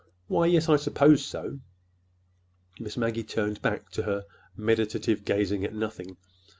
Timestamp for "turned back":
3.23-3.91